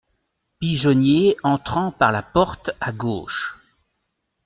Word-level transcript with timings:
Pigeonnier 0.57 1.37
entrant 1.43 1.91
par 1.91 2.11
la 2.11 2.23
porte 2.23 2.71
à 2.81 2.91
gauche. 2.91 3.55